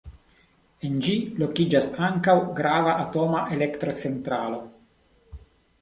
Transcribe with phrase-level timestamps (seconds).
[0.89, 4.63] En ĝi lokiĝas ankaŭ grava atoma elektrocentralo.